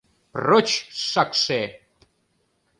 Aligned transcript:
Прочь, 0.33 0.75
шакше! 1.11 1.61